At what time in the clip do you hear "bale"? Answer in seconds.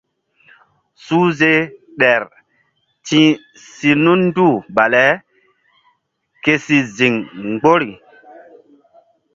4.75-5.05